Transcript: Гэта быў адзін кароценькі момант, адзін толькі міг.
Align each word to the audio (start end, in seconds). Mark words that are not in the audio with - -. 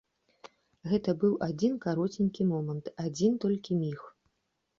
Гэта 0.91 1.13
быў 1.23 1.33
адзін 1.47 1.75
кароценькі 1.83 2.47
момант, 2.53 2.91
адзін 3.05 3.37
толькі 3.45 3.79
міг. 3.85 3.99